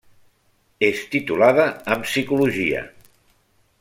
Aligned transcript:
És 0.87 1.03
titulada 1.15 1.67
en 1.97 2.07
psicologia. 2.09 2.81